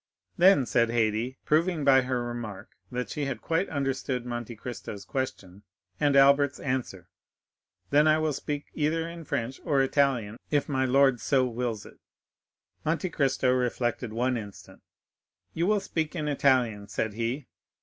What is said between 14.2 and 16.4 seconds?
instant. "You will speak in